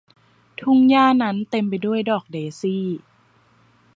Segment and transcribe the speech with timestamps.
[0.59, 2.85] ทุ่งหญ้านั้นเต็มไปด้วยดอกเดซี่